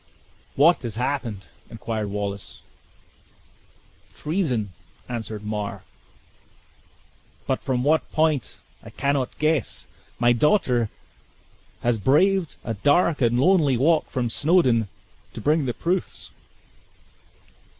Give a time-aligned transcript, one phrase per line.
[0.55, 2.61] "What has happened?" inquired Wallace.
[4.15, 4.71] "Treason,"
[5.07, 5.83] answered Mar;
[7.45, 9.85] "but from what point I cannot guess.
[10.17, 10.89] My daughter
[11.83, 14.87] has braved a dark and lonely walk from Snawdoun,
[15.35, 16.31] to bring the proofs."